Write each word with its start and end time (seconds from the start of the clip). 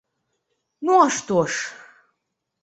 Ну, 0.89 0.93
а 1.03 1.11
што 1.17 1.37
ж? 1.57 1.69